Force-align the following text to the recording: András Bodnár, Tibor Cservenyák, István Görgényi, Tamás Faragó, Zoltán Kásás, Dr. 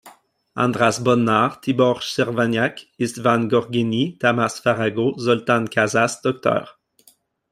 András 0.53 0.99
Bodnár, 0.99 1.59
Tibor 1.59 1.97
Cservenyák, 2.03 2.87
István 2.95 3.47
Görgényi, 3.47 4.17
Tamás 4.17 4.59
Faragó, 4.59 5.17
Zoltán 5.17 5.65
Kásás, 5.67 6.19
Dr. 6.21 6.77